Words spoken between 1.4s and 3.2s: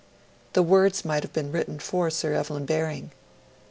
written for Sir Evelyn Baring.